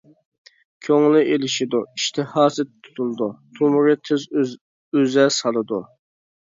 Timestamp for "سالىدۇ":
5.41-5.89